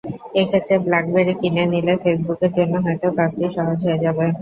[0.35, 4.25] এক্ষেত্রে ব্ল্যাকবেরি কিনে নিলে ফেসবুকের জন্য হয়তো কাজটি সহজ হয়ে যাবে।